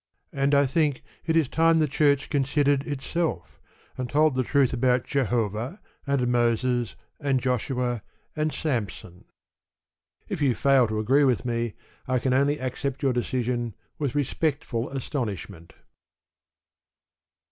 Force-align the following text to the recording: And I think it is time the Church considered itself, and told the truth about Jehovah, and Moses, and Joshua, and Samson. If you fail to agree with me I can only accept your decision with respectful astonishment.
And 0.33 0.55
I 0.55 0.65
think 0.65 1.03
it 1.27 1.37
is 1.37 1.47
time 1.47 1.77
the 1.77 1.87
Church 1.87 2.31
considered 2.31 2.87
itself, 2.87 3.61
and 3.95 4.09
told 4.09 4.33
the 4.33 4.41
truth 4.41 4.73
about 4.73 5.03
Jehovah, 5.03 5.79
and 6.07 6.27
Moses, 6.31 6.95
and 7.19 7.39
Joshua, 7.39 8.01
and 8.35 8.51
Samson. 8.51 9.25
If 10.27 10.41
you 10.41 10.55
fail 10.55 10.87
to 10.87 10.97
agree 10.97 11.23
with 11.23 11.45
me 11.45 11.75
I 12.07 12.17
can 12.17 12.33
only 12.33 12.57
accept 12.59 13.03
your 13.03 13.13
decision 13.13 13.75
with 13.99 14.15
respectful 14.15 14.89
astonishment. 14.89 15.73